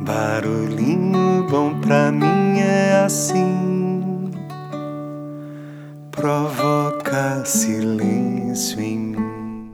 Barulhinho 0.00 1.44
bom 1.50 1.80
pra 1.80 2.12
mim 2.12 2.60
é 2.60 3.02
assim, 3.04 4.30
provoca 6.12 7.44
silêncio 7.44 8.80
em 8.80 8.98
mim. 8.98 9.70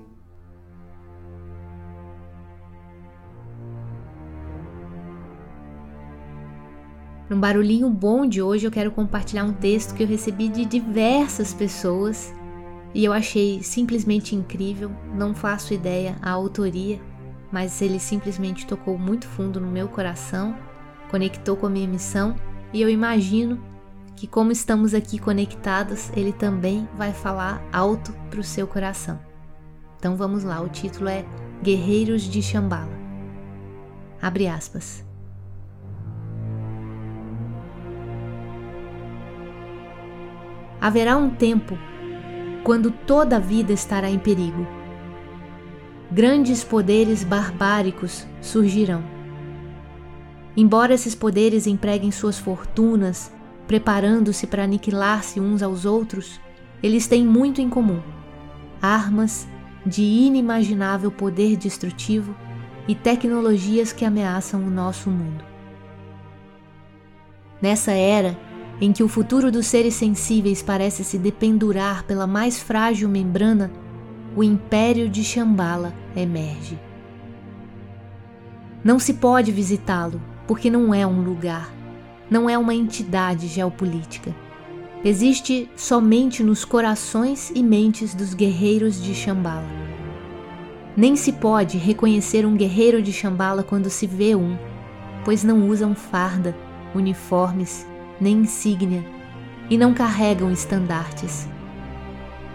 No 7.28 7.36
barulhinho 7.36 7.90
bom 7.90 8.26
de 8.26 8.40
hoje 8.40 8.66
eu 8.66 8.70
quero 8.70 8.90
compartilhar 8.90 9.44
um 9.44 9.52
texto 9.52 9.94
que 9.94 10.02
eu 10.02 10.06
recebi 10.06 10.48
de 10.48 10.64
diversas 10.64 11.52
pessoas 11.52 12.32
e 12.94 13.04
eu 13.04 13.12
achei 13.12 13.62
simplesmente 13.62 14.34
incrível. 14.34 14.90
Não 15.14 15.34
faço 15.34 15.74
ideia 15.74 16.16
a 16.22 16.30
autoria, 16.30 16.98
mas 17.54 17.80
ele 17.80 18.00
simplesmente 18.00 18.66
tocou 18.66 18.98
muito 18.98 19.28
fundo 19.28 19.60
no 19.60 19.68
meu 19.68 19.86
coração, 19.86 20.56
conectou 21.08 21.56
com 21.56 21.66
a 21.66 21.70
minha 21.70 21.86
missão 21.86 22.34
e 22.72 22.82
eu 22.82 22.90
imagino 22.90 23.62
que, 24.16 24.26
como 24.26 24.50
estamos 24.50 24.92
aqui 24.92 25.20
conectados, 25.20 26.10
ele 26.16 26.32
também 26.32 26.88
vai 26.96 27.12
falar 27.12 27.62
alto 27.72 28.12
para 28.28 28.40
o 28.40 28.42
seu 28.42 28.66
coração. 28.66 29.20
Então 29.96 30.16
vamos 30.16 30.42
lá, 30.42 30.60
o 30.60 30.68
título 30.68 31.08
é 31.08 31.24
Guerreiros 31.62 32.22
de 32.22 32.42
Xambala. 32.42 32.90
Abre 34.20 34.48
aspas. 34.48 35.04
Haverá 40.80 41.16
um 41.16 41.30
tempo 41.30 41.78
quando 42.64 42.90
toda 42.90 43.36
a 43.36 43.38
vida 43.38 43.72
estará 43.72 44.10
em 44.10 44.18
perigo 44.18 44.66
grandes 46.14 46.62
poderes 46.62 47.24
barbáricos 47.24 48.24
surgirão. 48.40 49.02
Embora 50.56 50.94
esses 50.94 51.12
poderes 51.12 51.66
empreguem 51.66 52.12
suas 52.12 52.38
fortunas, 52.38 53.32
preparando-se 53.66 54.46
para 54.46 54.62
aniquilar-se 54.62 55.40
uns 55.40 55.60
aos 55.60 55.84
outros, 55.84 56.40
eles 56.80 57.08
têm 57.08 57.26
muito 57.26 57.60
em 57.60 57.68
comum: 57.68 58.00
armas 58.80 59.48
de 59.84 60.02
inimaginável 60.02 61.10
poder 61.10 61.56
destrutivo 61.56 62.32
e 62.86 62.94
tecnologias 62.94 63.92
que 63.92 64.04
ameaçam 64.04 64.64
o 64.64 64.70
nosso 64.70 65.10
mundo. 65.10 65.44
Nessa 67.60 67.90
era, 67.90 68.38
em 68.80 68.92
que 68.92 69.02
o 69.02 69.08
futuro 69.08 69.50
dos 69.50 69.66
seres 69.66 69.94
sensíveis 69.94 70.62
parece 70.62 71.02
se 71.02 71.18
dependurar 71.18 72.04
pela 72.04 72.24
mais 72.24 72.60
frágil 72.60 73.08
membrana 73.08 73.82
o 74.36 74.42
império 74.42 75.08
de 75.08 75.22
Shambhala 75.22 75.94
emerge. 76.16 76.78
Não 78.82 78.98
se 78.98 79.14
pode 79.14 79.52
visitá-lo, 79.52 80.20
porque 80.46 80.68
não 80.68 80.92
é 80.92 81.06
um 81.06 81.22
lugar, 81.22 81.72
não 82.30 82.50
é 82.50 82.58
uma 82.58 82.74
entidade 82.74 83.46
geopolítica. 83.46 84.34
Existe 85.04 85.70
somente 85.76 86.42
nos 86.42 86.64
corações 86.64 87.50
e 87.54 87.62
mentes 87.62 88.14
dos 88.14 88.34
guerreiros 88.34 89.02
de 89.02 89.14
Shambhala. 89.14 89.68
Nem 90.96 91.16
se 91.16 91.32
pode 91.32 91.78
reconhecer 91.78 92.46
um 92.46 92.56
guerreiro 92.56 93.02
de 93.02 93.12
Shambhala 93.12 93.62
quando 93.62 93.90
se 93.90 94.06
vê 94.06 94.34
um, 94.34 94.56
pois 95.24 95.44
não 95.44 95.68
usam 95.68 95.94
farda, 95.94 96.56
uniformes, 96.94 97.86
nem 98.20 98.38
insígnia 98.38 99.04
e 99.70 99.78
não 99.78 99.94
carregam 99.94 100.50
estandartes. 100.50 101.48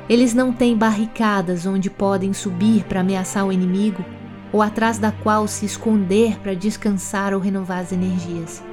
Eles 0.09 0.33
não 0.33 0.51
têm 0.51 0.75
barricadas 0.75 1.67
onde 1.67 1.87
podem 1.87 2.33
subir 2.33 2.83
para 2.85 3.01
ameaçar 3.01 3.45
o 3.45 3.51
inimigo 3.51 4.03
ou 4.51 4.59
atrás 4.59 4.97
da 4.97 5.11
qual 5.11 5.47
se 5.47 5.67
esconder 5.67 6.39
para 6.39 6.55
descansar 6.55 7.31
ou 7.31 7.39
renovar 7.39 7.77
as 7.77 7.91
energias. 7.91 8.63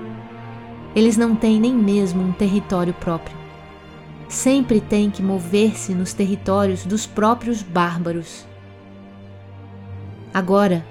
Eles 0.94 1.18
não 1.18 1.36
têm 1.36 1.60
nem 1.60 1.74
mesmo 1.74 2.22
um 2.22 2.32
território 2.32 2.94
próprio. 2.94 3.36
Sempre 4.30 4.80
têm 4.80 5.10
que 5.10 5.22
mover-se 5.22 5.92
nos 5.92 6.14
territórios 6.14 6.86
dos 6.86 7.06
próprios 7.06 7.62
bárbaros. 7.62 8.46
Agora, 10.32 10.86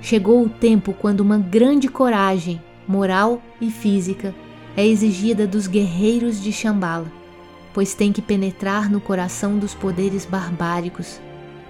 chegou 0.00 0.44
o 0.44 0.48
tempo 0.48 0.92
quando 0.92 1.20
uma 1.20 1.38
grande 1.38 1.88
coragem, 1.88 2.62
moral 2.86 3.42
e 3.60 3.68
física, 3.68 4.32
é 4.76 4.86
exigida 4.86 5.44
dos 5.44 5.66
guerreiros 5.66 6.40
de 6.40 6.52
Shambhala 6.52 7.17
pois 7.78 7.94
tem 7.94 8.12
que 8.12 8.20
penetrar 8.20 8.90
no 8.90 9.00
coração 9.00 9.56
dos 9.56 9.72
poderes 9.72 10.26
barbáricos, 10.26 11.20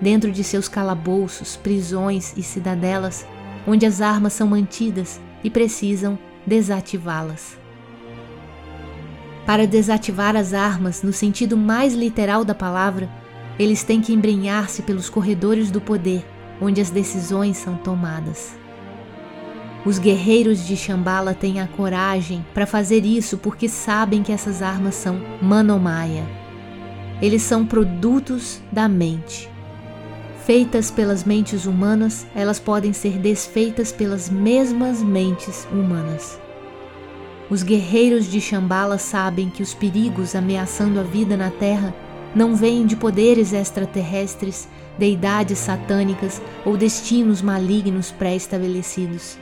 dentro 0.00 0.32
de 0.32 0.42
seus 0.42 0.66
calabouços, 0.66 1.54
prisões 1.54 2.32
e 2.34 2.42
cidadelas, 2.42 3.26
onde 3.66 3.84
as 3.84 4.00
armas 4.00 4.32
são 4.32 4.48
mantidas 4.48 5.20
e 5.44 5.50
precisam 5.50 6.18
desativá-las. 6.46 7.58
Para 9.44 9.66
desativar 9.66 10.34
as 10.34 10.54
armas, 10.54 11.02
no 11.02 11.12
sentido 11.12 11.58
mais 11.58 11.92
literal 11.92 12.42
da 12.42 12.54
palavra, 12.54 13.06
eles 13.58 13.82
têm 13.82 14.00
que 14.00 14.14
embrenhar-se 14.14 14.80
pelos 14.80 15.10
corredores 15.10 15.70
do 15.70 15.78
poder, 15.78 16.24
onde 16.58 16.80
as 16.80 16.88
decisões 16.88 17.58
são 17.58 17.76
tomadas. 17.76 18.56
Os 19.88 19.98
guerreiros 19.98 20.66
de 20.66 20.76
Shambhala 20.76 21.32
têm 21.32 21.62
a 21.62 21.66
coragem 21.66 22.44
para 22.52 22.66
fazer 22.66 23.06
isso 23.06 23.38
porque 23.38 23.70
sabem 23.70 24.22
que 24.22 24.30
essas 24.30 24.60
armas 24.60 24.94
são 24.94 25.18
manomaya. 25.40 26.26
Eles 27.22 27.40
são 27.40 27.64
produtos 27.64 28.60
da 28.70 28.86
mente. 28.86 29.48
Feitas 30.44 30.90
pelas 30.90 31.24
mentes 31.24 31.64
humanas, 31.64 32.26
elas 32.34 32.60
podem 32.60 32.92
ser 32.92 33.12
desfeitas 33.12 33.90
pelas 33.90 34.28
mesmas 34.28 35.02
mentes 35.02 35.66
humanas. 35.72 36.38
Os 37.48 37.62
guerreiros 37.62 38.30
de 38.30 38.42
Shambhala 38.42 38.98
sabem 38.98 39.48
que 39.48 39.62
os 39.62 39.72
perigos 39.72 40.34
ameaçando 40.34 41.00
a 41.00 41.02
vida 41.02 41.34
na 41.34 41.48
Terra 41.48 41.94
não 42.34 42.54
vêm 42.54 42.84
de 42.84 42.94
poderes 42.94 43.54
extraterrestres, 43.54 44.68
deidades 44.98 45.58
satânicas 45.58 46.42
ou 46.62 46.76
destinos 46.76 47.40
malignos 47.40 48.10
pré-estabelecidos 48.10 49.38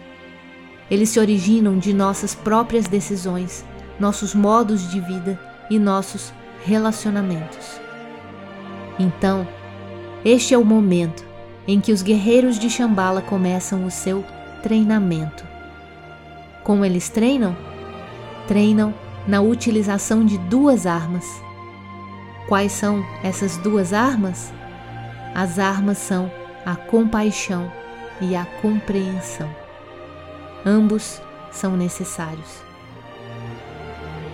eles 0.90 1.08
se 1.10 1.18
originam 1.18 1.78
de 1.78 1.92
nossas 1.92 2.34
próprias 2.34 2.86
decisões, 2.86 3.64
nossos 3.98 4.34
modos 4.34 4.90
de 4.90 5.00
vida 5.00 5.38
e 5.68 5.78
nossos 5.78 6.32
relacionamentos. 6.64 7.80
Então, 8.98 9.46
este 10.24 10.54
é 10.54 10.58
o 10.58 10.64
momento 10.64 11.24
em 11.66 11.80
que 11.80 11.92
os 11.92 12.02
guerreiros 12.02 12.58
de 12.58 12.70
Shambhala 12.70 13.20
começam 13.20 13.84
o 13.84 13.90
seu 13.90 14.24
treinamento. 14.62 15.44
Como 16.62 16.84
eles 16.84 17.08
treinam? 17.08 17.56
Treinam 18.46 18.94
na 19.26 19.40
utilização 19.40 20.24
de 20.24 20.38
duas 20.38 20.86
armas. 20.86 21.24
Quais 22.48 22.72
são 22.72 23.04
essas 23.24 23.56
duas 23.56 23.92
armas? 23.92 24.52
As 25.34 25.58
armas 25.58 25.98
são 25.98 26.30
a 26.64 26.76
compaixão 26.76 27.70
e 28.20 28.36
a 28.36 28.44
compreensão. 28.62 29.65
Ambos 30.68 31.22
são 31.52 31.76
necessários. 31.76 32.60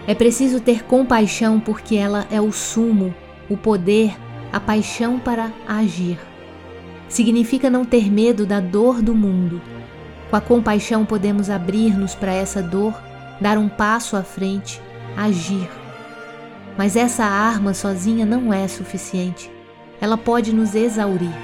É 0.07 0.15
preciso 0.15 0.61
ter 0.61 0.83
compaixão 0.83 1.61
porque 1.61 1.95
ela 1.95 2.27
é 2.31 2.41
o 2.41 2.51
sumo, 2.51 3.15
o 3.51 3.57
poder, 3.57 4.17
a 4.51 4.59
paixão 4.59 5.19
para 5.19 5.53
agir. 5.69 6.19
Significa 7.07 7.69
não 7.69 7.85
ter 7.85 8.11
medo 8.11 8.47
da 8.47 8.61
dor 8.61 9.03
do 9.03 9.15
mundo. 9.15 9.61
Com 10.31 10.37
a 10.37 10.41
compaixão 10.41 11.05
podemos 11.05 11.51
abrir-nos 11.51 12.15
para 12.15 12.33
essa 12.33 12.63
dor, 12.63 12.95
dar 13.39 13.59
um 13.59 13.69
passo 13.69 14.17
à 14.17 14.23
frente, 14.23 14.81
agir. 15.15 15.69
Mas 16.79 16.97
essa 16.97 17.25
arma 17.25 17.75
sozinha 17.75 18.25
não 18.25 18.55
é 18.55 18.67
suficiente. 18.69 19.51
Ela 20.01 20.17
pode 20.17 20.55
nos 20.55 20.75
exaurir. 20.75 21.35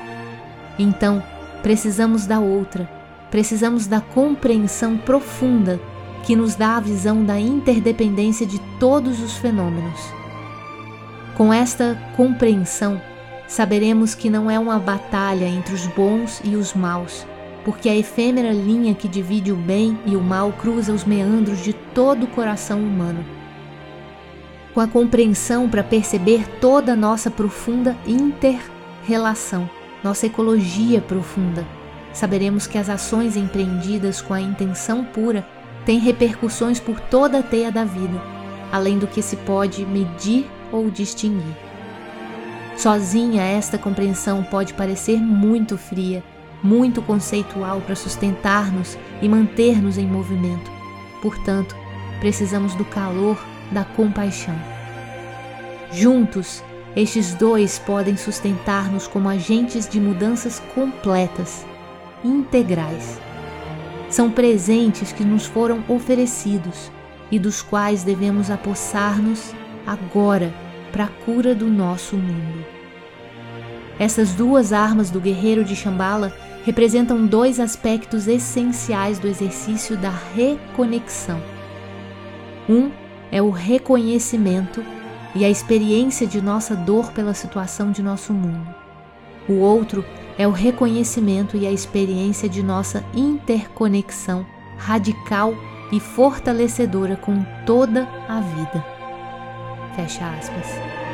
Então, 0.79 1.23
precisamos 1.63 2.25
da 2.25 2.41
outra 2.41 2.98
precisamos 3.31 3.87
da 3.87 4.01
compreensão 4.01 4.97
profunda 4.97 5.81
que 6.25 6.37
nos 6.37 6.55
dá 6.55 6.77
a 6.77 6.81
visão 6.81 7.25
da 7.25 7.39
interdependência 7.39 8.47
de 8.47 8.59
todos 8.79 9.21
os 9.21 9.37
fenômenos. 9.39 10.01
Com 11.37 11.53
esta 11.53 11.97
compreensão, 12.17 13.01
saberemos 13.47 14.15
que 14.15 14.29
não 14.29 14.51
é 14.51 14.59
uma 14.59 14.79
batalha 14.79 15.47
entre 15.47 15.75
os 15.75 15.87
bons 15.87 16.41
e 16.45 16.57
os 16.57 16.75
maus, 16.75 17.27
porque 17.65 17.89
a 17.89 17.97
efêmera 17.97 18.53
linha 18.53 18.95
que 18.95 19.09
divide 19.09 19.53
o 19.53 19.57
bem 19.57 19.99
e 20.05 20.17
o 20.17 20.21
mal 20.21 20.53
cruza 20.53 20.93
os 20.93 21.05
meandros 21.05 21.63
de 21.63 21.73
todo 21.73 22.25
o 22.25 22.29
coração 22.29 22.81
humano. 22.81 23.25
Com 24.75 24.81
a 24.81 24.87
compreensão 24.87 25.69
para 25.69 25.83
perceber 25.83 26.47
toda 26.61 26.93
a 26.93 26.97
nossa 26.97 27.31
profunda 27.31 27.97
inter-relação, 28.07 29.69
nossa 30.05 30.27
ecologia 30.27 31.01
profunda, 31.01 31.67
saberemos 32.19 32.67
que 32.67 32.77
as 32.77 32.89
ações 32.89 33.37
empreendidas 33.37 34.21
com 34.21 34.35
a 34.35 34.41
intenção 34.41 35.05
pura 35.05 35.47
têm 35.87 35.99
repercussões 35.99 36.79
por 36.79 36.99
toda 37.01 37.39
a 37.39 37.43
teia 37.43 37.71
da 37.71 37.85
vida, 37.85 38.21
além 38.73 38.99
do 38.99 39.07
que 39.07 39.23
se 39.23 39.37
pode 39.37 39.87
medir 39.87 40.47
ou 40.73 40.91
distinguir. 40.91 41.57
Sozinha, 42.77 43.43
esta 43.43 43.79
compreensão 43.79 44.43
pode 44.43 44.75
parecer 44.75 45.19
muito 45.19 45.79
fria 45.79 46.23
muito 46.63 47.01
conceitual 47.03 47.81
para 47.81 47.95
sustentar-nos 47.95 48.99
e 49.23 49.29
manter-nos 49.29 49.99
em 49.99 50.07
movimento. 50.07 50.71
Portanto, 51.23 51.77
precisamos 52.21 52.75
do 52.75 52.85
calor 52.85 53.39
da 53.71 53.85
compaixão. 53.85 54.57
Juntos, 55.93 56.63
estes 56.97 57.35
dois 57.35 57.79
podem 57.79 58.17
sustentar-nos 58.17 59.07
como 59.07 59.29
agentes 59.29 59.89
de 59.89 60.01
mudanças 60.01 60.61
completas, 60.75 61.65
integrais. 62.25 63.21
São 64.11 64.31
presentes 64.31 65.13
que 65.13 65.25
nos 65.25 65.47
foram 65.47 65.85
oferecidos 65.89 66.91
e 67.31 67.39
dos 67.39 67.63
quais 67.63 68.03
devemos 68.03 68.51
apossar-nos 68.51 69.55
agora 69.87 70.53
para 70.91 71.05
a 71.05 71.09
cura 71.09 71.55
do 71.55 71.67
nosso 71.67 72.17
mundo. 72.17 72.65
Essas 73.99 74.33
duas 74.33 74.73
armas 74.73 75.11
do 75.11 75.21
guerreiro 75.21 75.65
de 75.65 75.75
Shambhala 75.75 76.33
representam 76.65 77.27
dois 77.27 77.59
aspectos 77.59 78.29
essenciais 78.29 79.19
do 79.19 79.27
exercício 79.27 79.97
da 79.97 80.13
reconexão. 80.35 81.41
Um 82.69 82.91
é 83.31 83.43
o 83.43 83.51
reconhecimento 83.51 84.85
e 85.35 85.45
a 85.45 85.51
experiência 85.51 86.27
de 86.27 86.41
nossa 86.41 86.75
dor 86.75 87.13
pela 87.13 87.35
situação 87.35 87.91
de 87.91 88.03
nosso 88.03 88.33
mundo. 88.33 88.75
O 89.49 89.55
outro 89.55 90.05
é 90.39 90.47
o 90.47 90.53
reconhecimento 90.53 91.57
e 91.57 91.67
a 91.67 91.73
experiência 91.73 92.49
de 92.49 92.63
nossa 92.63 93.05
interconexão 93.13 94.47
radical 94.79 95.53
e 95.93 95.99
fortalecedora 95.99 97.17
com 97.17 97.45
toda 97.67 98.09
a 98.29 98.41
vida. 98.41 98.85
Fecha 99.97 100.25
aspas. 100.31 101.08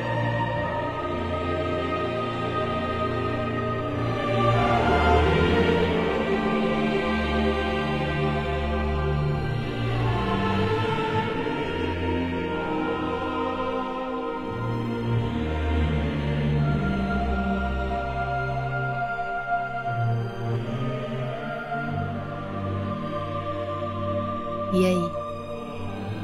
E 24.74 24.86
aí? 24.86 25.10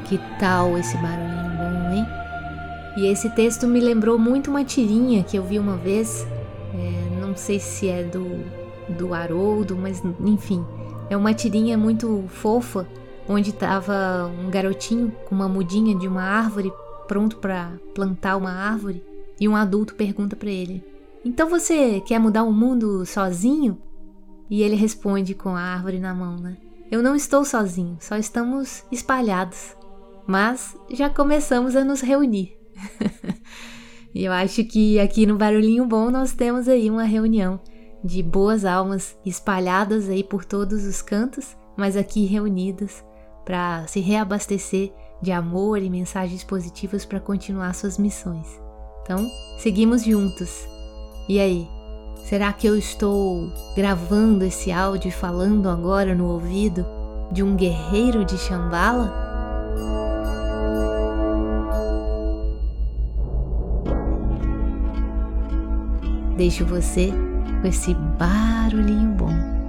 Que 0.09 0.19
tal 0.37 0.77
esse 0.77 0.97
barulhinho 0.97 1.51
bom, 1.57 1.93
hein? 1.93 2.05
E 2.97 3.07
esse 3.07 3.29
texto 3.29 3.65
me 3.65 3.79
lembrou 3.79 4.19
muito 4.19 4.49
uma 4.49 4.65
tirinha 4.65 5.23
que 5.23 5.37
eu 5.37 5.43
vi 5.43 5.57
uma 5.57 5.77
vez. 5.77 6.27
É, 6.73 7.21
não 7.21 7.33
sei 7.37 7.61
se 7.61 7.87
é 7.87 8.03
do, 8.03 8.43
do 8.89 9.13
Haroldo, 9.13 9.77
mas 9.77 10.03
enfim. 10.19 10.65
É 11.09 11.15
uma 11.15 11.33
tirinha 11.33 11.77
muito 11.77 12.25
fofa, 12.27 12.85
onde 13.27 13.53
tava 13.53 14.27
um 14.27 14.49
garotinho 14.49 15.13
com 15.29 15.35
uma 15.35 15.47
mudinha 15.47 15.95
de 15.95 16.05
uma 16.05 16.23
árvore, 16.23 16.73
pronto 17.07 17.37
para 17.37 17.71
plantar 17.95 18.35
uma 18.35 18.51
árvore, 18.51 19.01
e 19.39 19.47
um 19.47 19.55
adulto 19.55 19.95
pergunta 19.95 20.35
para 20.35 20.49
ele: 20.49 20.83
Então 21.23 21.49
você 21.49 22.01
quer 22.01 22.19
mudar 22.19 22.43
o 22.43 22.51
mundo 22.51 23.05
sozinho? 23.05 23.77
E 24.49 24.61
ele 24.61 24.75
responde 24.75 25.33
com 25.33 25.55
a 25.55 25.61
árvore 25.61 25.99
na 25.99 26.13
mão, 26.13 26.35
né? 26.35 26.57
Eu 26.91 27.01
não 27.01 27.15
estou 27.15 27.45
sozinho, 27.45 27.97
só 28.01 28.17
estamos 28.17 28.83
espalhados. 28.91 29.77
Mas 30.27 30.75
já 30.89 31.09
começamos 31.09 31.73
a 31.73 31.85
nos 31.85 32.01
reunir. 32.01 32.57
e 34.13 34.25
eu 34.25 34.33
acho 34.33 34.65
que 34.65 34.99
aqui 34.99 35.25
no 35.25 35.37
Barulhinho 35.37 35.85
Bom 35.85 36.11
nós 36.11 36.33
temos 36.33 36.67
aí 36.67 36.89
uma 36.89 37.03
reunião 37.05 37.61
de 38.03 38.21
boas 38.21 38.65
almas 38.65 39.17
espalhadas 39.25 40.09
aí 40.09 40.21
por 40.21 40.43
todos 40.43 40.83
os 40.83 41.01
cantos, 41.01 41.55
mas 41.77 41.95
aqui 41.95 42.25
reunidas 42.25 43.05
para 43.45 43.87
se 43.87 44.01
reabastecer 44.01 44.91
de 45.21 45.31
amor 45.31 45.81
e 45.81 45.89
mensagens 45.89 46.43
positivas 46.43 47.05
para 47.05 47.21
continuar 47.21 47.73
suas 47.73 47.97
missões. 47.97 48.47
Então, 49.01 49.25
seguimos 49.59 50.03
juntos. 50.03 50.67
E 51.29 51.39
aí, 51.39 51.67
Será 52.23 52.53
que 52.53 52.65
eu 52.65 52.77
estou 52.77 53.51
gravando 53.75 54.45
esse 54.45 54.71
áudio 54.71 55.09
e 55.09 55.11
falando 55.11 55.67
agora 55.69 56.15
no 56.15 56.27
ouvido 56.27 56.85
de 57.31 57.43
um 57.43 57.55
guerreiro 57.55 58.23
de 58.23 58.37
Shambhala? 58.37 59.13
Deixo 66.37 66.65
você 66.65 67.11
com 67.61 67.67
esse 67.67 67.93
barulhinho 67.93 69.09
bom. 69.11 69.60